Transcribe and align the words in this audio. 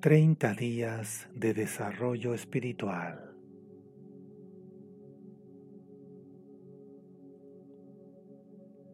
Treinta 0.00 0.54
días 0.54 1.28
de 1.34 1.52
desarrollo 1.54 2.32
espiritual. 2.32 3.34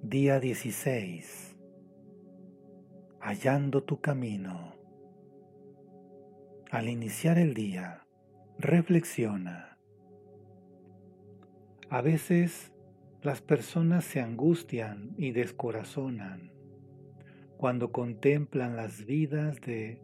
Día 0.01 0.41
16. 0.41 1.59
Hallando 3.21 3.83
tu 3.83 4.01
camino. 4.01 4.77
Al 6.71 6.89
iniciar 6.89 7.37
el 7.37 7.53
día, 7.53 8.07
reflexiona. 8.59 9.77
A 11.91 12.01
veces 12.01 12.73
las 13.21 13.43
personas 13.43 14.07
se 14.07 14.23
angustian 14.23 15.15
y 15.19 15.33
descorazonan 15.33 16.51
cuando 17.59 17.93
contemplan 17.93 18.75
las 18.75 19.05
vidas 19.05 19.61
de 19.61 20.01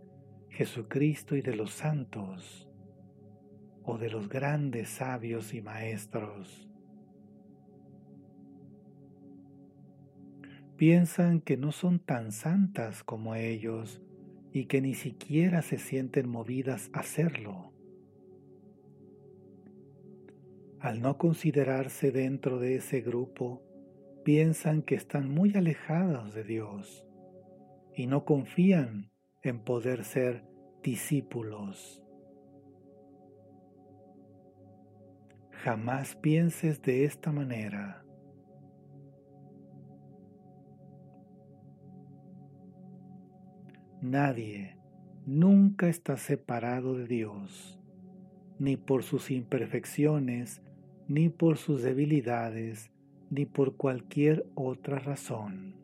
Jesucristo 0.51 1.37
y 1.37 1.43
de 1.43 1.57
los 1.57 1.73
santos 1.73 2.69
o 3.83 3.99
de 3.99 4.11
los 4.11 4.29
grandes 4.29 4.89
sabios 4.89 5.55
y 5.55 5.63
maestros. 5.63 6.69
Piensan 10.77 11.41
que 11.41 11.57
no 11.57 11.73
son 11.73 11.99
tan 11.99 12.33
santas 12.33 13.05
como 13.05 13.35
ellos 13.35 14.03
y 14.53 14.67
que 14.67 14.81
ni 14.81 14.95
siquiera 14.95 15.63
se 15.63 15.79
sienten 15.79 16.29
movidas 16.29 16.91
a 16.93 17.01
hacerlo. 17.01 17.73
Al 20.81 21.03
no 21.03 21.19
considerarse 21.19 22.11
dentro 22.11 22.59
de 22.59 22.77
ese 22.77 23.03
grupo, 23.03 23.63
piensan 24.25 24.83
que 24.83 24.95
están 24.95 25.31
muy 25.31 25.55
alejados 25.55 26.35
de 26.35 26.45
Dios 26.45 27.07
y 27.95 28.07
no 28.07 28.25
confían 28.25 29.11
en 29.43 29.61
poder 29.61 30.05
ser 30.05 30.45
discípulos. 30.83 32.03
Jamás 35.51 36.17
pienses 36.17 36.81
de 36.83 37.05
esta 37.05 37.33
manera. 37.33 38.05
Nadie 44.01 44.79
nunca 45.27 45.89
está 45.89 46.17
separado 46.17 46.95
de 46.95 47.07
Dios, 47.07 47.79
ni 48.59 48.79
por 48.79 49.03
sus 49.03 49.31
imperfecciones, 49.31 50.63
ni 51.07 51.29
por 51.29 51.59
sus 51.59 51.83
debilidades, 51.83 52.91
ni 53.29 53.45
por 53.45 53.77
cualquier 53.77 54.47
otra 54.55 54.99
razón. 54.99 55.80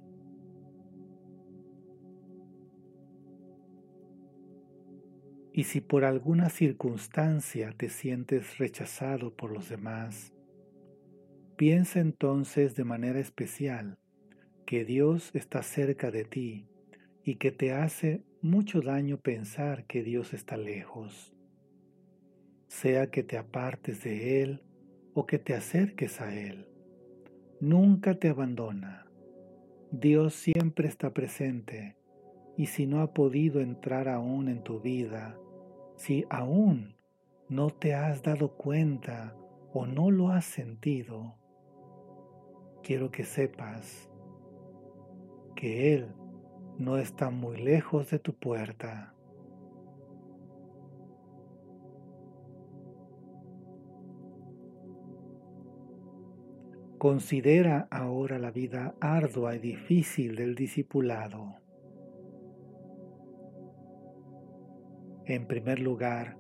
Y 5.57 5.65
si 5.65 5.81
por 5.81 6.05
alguna 6.05 6.51
circunstancia 6.51 7.73
te 7.75 7.89
sientes 7.89 8.59
rechazado 8.59 9.35
por 9.35 9.51
los 9.51 9.71
demás, 9.71 10.35
piensa 11.57 11.99
entonces 12.01 12.77
de 12.77 12.85
manera 12.85 13.21
especial 13.21 13.97
que 14.67 14.85
Dios 14.85 15.31
está 15.33 15.63
cerca 15.63 16.11
de 16.11 16.25
ti 16.25 16.67
y 17.25 17.37
que 17.37 17.53
te 17.53 17.73
hace 17.73 18.23
mucho 18.43 18.83
daño 18.83 19.17
pensar 19.17 19.87
que 19.87 20.03
Dios 20.03 20.35
está 20.35 20.59
lejos, 20.59 21.35
sea 22.69 23.11
que 23.11 23.23
te 23.23 23.39
apartes 23.39 24.05
de 24.05 24.43
Él 24.43 24.63
o 25.15 25.25
que 25.25 25.39
te 25.39 25.55
acerques 25.55 26.21
a 26.21 26.39
Él. 26.39 26.69
Nunca 27.61 28.19
te 28.19 28.29
abandona. 28.29 29.07
Dios 29.91 30.35
siempre 30.35 30.87
está 30.87 31.15
presente 31.15 31.97
y 32.59 32.67
si 32.67 32.87
no 32.87 33.01
ha 33.01 33.15
podido 33.15 33.63
entrar 33.63 34.07
aún 34.07 34.49
en 34.49 34.63
tu 34.63 34.81
vida, 34.81 35.39
si 35.97 36.25
aún 36.31 36.97
no 37.49 37.71
te 37.71 37.95
has 37.95 38.23
dado 38.23 38.57
cuenta 38.57 39.35
o 39.73 39.87
no 39.87 40.11
lo 40.11 40.29
has 40.29 40.45
sentido, 40.45 41.35
quiero 42.83 43.11
que 43.11 43.25
sepas 43.25 44.11
que 45.55 45.95
Él 45.95 46.15
no 46.79 46.99
está 46.99 47.31
muy 47.31 47.57
lejos 47.57 48.11
de 48.11 48.19
tu 48.19 48.35
puerta. 48.35 49.15
Considera 56.99 57.89
ahora 57.91 58.39
la 58.39 58.51
vida 58.51 58.95
ardua 59.01 59.55
y 59.57 59.59
difícil 59.59 60.35
del 60.35 60.55
discipulado. 60.55 61.66
En 65.27 65.47
primer 65.47 65.81
lugar, 65.81 66.39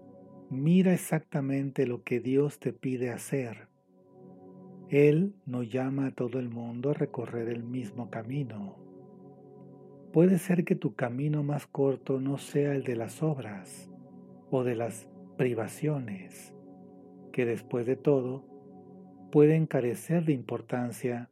mira 0.49 0.94
exactamente 0.94 1.88
lo 1.88 2.05
que 2.05 2.21
Dios 2.21 2.61
te 2.61 2.73
pide 2.73 3.11
hacer. 3.11 3.69
Él 4.88 5.35
no 5.44 5.65
llama 5.65 6.06
a 6.06 6.11
todo 6.12 6.38
el 6.38 6.49
mundo 6.49 6.91
a 6.91 6.94
recorrer 6.94 7.49
el 7.49 7.65
mismo 7.65 8.11
camino. 8.11 8.79
Puede 10.12 10.38
ser 10.38 10.65
que 10.65 10.77
tu 10.77 10.94
camino 10.94 11.43
más 11.43 11.67
corto 11.67 12.21
no 12.21 12.38
sea 12.38 12.75
el 12.77 12.85
de 12.85 12.94
las 12.94 13.25
obras 13.25 13.91
o 14.50 14.62
de 14.62 14.77
las 14.77 15.09
privaciones, 15.37 16.55
que 17.33 17.44
después 17.44 17.87
de 17.87 17.97
todo 17.97 18.44
pueden 19.33 19.67
carecer 19.67 20.25
de 20.25 20.33
importancia 20.33 21.29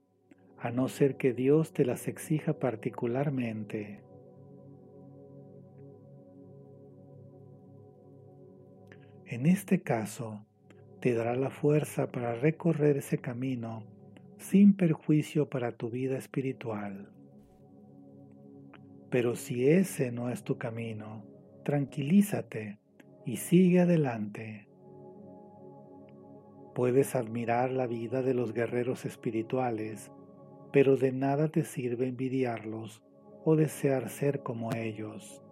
a 0.58 0.72
no 0.72 0.88
ser 0.88 1.16
que 1.16 1.32
Dios 1.32 1.72
te 1.72 1.84
las 1.84 2.08
exija 2.08 2.58
particularmente. 2.58 4.03
En 9.34 9.46
este 9.46 9.82
caso, 9.82 10.46
te 11.00 11.12
dará 11.12 11.34
la 11.34 11.50
fuerza 11.50 12.06
para 12.12 12.36
recorrer 12.36 12.98
ese 12.98 13.18
camino 13.18 13.82
sin 14.38 14.76
perjuicio 14.76 15.50
para 15.50 15.72
tu 15.72 15.90
vida 15.90 16.16
espiritual. 16.16 17.10
Pero 19.10 19.34
si 19.34 19.68
ese 19.68 20.12
no 20.12 20.30
es 20.30 20.44
tu 20.44 20.56
camino, 20.56 21.24
tranquilízate 21.64 22.78
y 23.26 23.38
sigue 23.38 23.80
adelante. 23.80 24.68
Puedes 26.72 27.16
admirar 27.16 27.72
la 27.72 27.88
vida 27.88 28.22
de 28.22 28.34
los 28.34 28.52
guerreros 28.52 29.04
espirituales, 29.04 30.12
pero 30.72 30.96
de 30.96 31.10
nada 31.10 31.48
te 31.48 31.64
sirve 31.64 32.06
envidiarlos 32.06 33.02
o 33.44 33.56
desear 33.56 34.10
ser 34.10 34.44
como 34.44 34.72
ellos. 34.72 35.42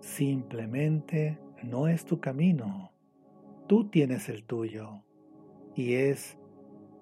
Simplemente 0.00 1.38
no 1.62 1.88
es 1.88 2.04
tu 2.04 2.20
camino. 2.20 2.92
Tú 3.66 3.88
tienes 3.88 4.28
el 4.28 4.44
tuyo 4.44 5.04
y 5.74 5.94
es 5.94 6.38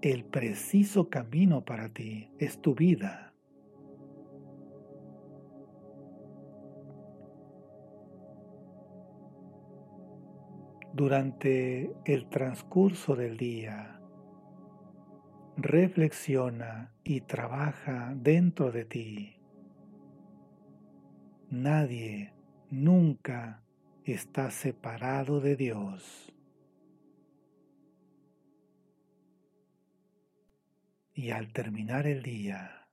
el 0.03 0.25
preciso 0.25 1.09
camino 1.09 1.65
para 1.65 1.89
ti, 1.89 2.31
es 2.39 2.61
tu 2.61 2.75
vida. 2.75 3.33
Durante 10.93 11.93
el 12.05 12.29
transcurso 12.29 13.15
del 13.15 13.37
día, 13.37 14.01
reflexiona 15.57 16.93
y 17.05 17.21
trabaja 17.21 18.13
dentro 18.17 18.73
de 18.73 18.85
ti. 18.85 19.41
Nadie 21.51 22.35
nunca 22.71 23.63
está 24.13 24.51
separado 24.51 25.41
de 25.41 25.57
Dios. 25.57 26.33
Y 31.15 31.31
al 31.31 31.53
terminar 31.53 32.07
el 32.07 32.23
día, 32.23 32.89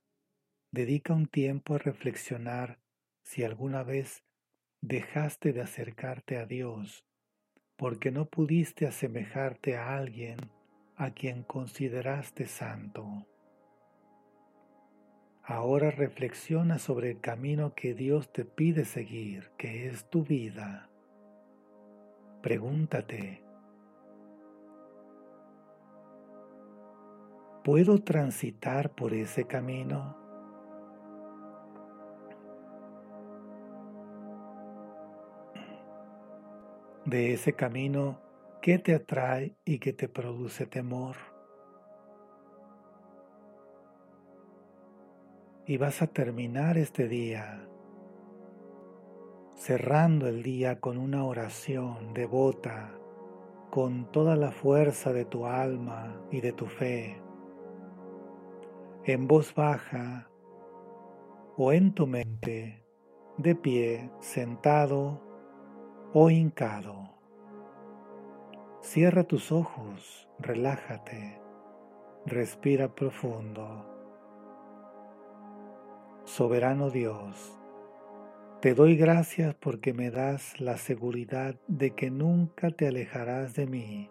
dedica 0.72 1.14
un 1.14 1.26
tiempo 1.26 1.74
a 1.74 1.78
reflexionar 1.78 2.78
si 3.22 3.44
alguna 3.44 3.82
vez 3.82 4.24
dejaste 4.80 5.52
de 5.52 5.62
acercarte 5.62 6.36
a 6.38 6.46
Dios 6.46 7.06
porque 7.76 8.10
no 8.10 8.26
pudiste 8.26 8.86
asemejarte 8.86 9.76
a 9.76 9.96
alguien 9.96 10.38
a 10.96 11.10
quien 11.10 11.42
consideraste 11.42 12.46
santo. 12.46 13.26
Ahora 15.42 15.90
reflexiona 15.90 16.78
sobre 16.78 17.12
el 17.12 17.20
camino 17.20 17.74
que 17.74 17.94
Dios 17.94 18.32
te 18.32 18.44
pide 18.44 18.84
seguir, 18.84 19.52
que 19.58 19.86
es 19.88 20.08
tu 20.10 20.24
vida. 20.24 20.85
Pregúntate, 22.46 23.42
¿puedo 27.64 27.98
transitar 28.04 28.94
por 28.94 29.14
ese 29.14 29.48
camino? 29.48 30.16
De 37.04 37.32
ese 37.32 37.54
camino, 37.54 38.20
¿qué 38.62 38.78
te 38.78 38.94
atrae 38.94 39.56
y 39.64 39.80
qué 39.80 39.92
te 39.92 40.08
produce 40.08 40.66
temor? 40.66 41.16
y 45.68 45.78
vas 45.78 46.00
a 46.00 46.06
terminar 46.06 46.78
este 46.78 47.08
día 47.08 47.66
cerrando 49.56 50.28
el 50.28 50.42
día 50.42 50.80
con 50.80 50.98
una 50.98 51.24
oración 51.24 52.12
devota, 52.12 52.92
con 53.70 54.12
toda 54.12 54.36
la 54.36 54.52
fuerza 54.52 55.12
de 55.12 55.24
tu 55.24 55.46
alma 55.46 56.20
y 56.30 56.42
de 56.42 56.52
tu 56.52 56.66
fe, 56.66 57.20
en 59.04 59.26
voz 59.26 59.54
baja 59.54 60.28
o 61.56 61.72
en 61.72 61.94
tu 61.94 62.06
mente, 62.06 62.84
de 63.38 63.54
pie, 63.54 64.10
sentado 64.20 65.22
o 66.12 66.28
hincado. 66.28 67.14
Cierra 68.82 69.24
tus 69.24 69.52
ojos, 69.52 70.28
relájate, 70.38 71.40
respira 72.26 72.94
profundo. 72.94 73.92
Soberano 76.24 76.90
Dios, 76.90 77.58
te 78.60 78.74
doy 78.74 78.96
gracias 78.96 79.54
porque 79.54 79.92
me 79.92 80.10
das 80.10 80.60
la 80.60 80.76
seguridad 80.76 81.56
de 81.68 81.90
que 81.92 82.10
nunca 82.10 82.70
te 82.70 82.88
alejarás 82.88 83.54
de 83.54 83.66
mí. 83.66 84.10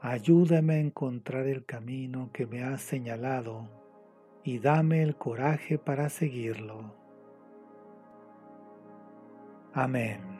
Ayúdame 0.00 0.74
a 0.74 0.78
encontrar 0.78 1.46
el 1.46 1.64
camino 1.64 2.30
que 2.32 2.46
me 2.46 2.62
has 2.62 2.80
señalado 2.80 3.68
y 4.44 4.58
dame 4.58 5.02
el 5.02 5.16
coraje 5.16 5.76
para 5.76 6.08
seguirlo. 6.08 6.94
Amén. 9.74 10.39